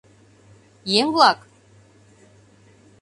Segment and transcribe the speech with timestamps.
[0.99, 1.39] —Еҥ-влак?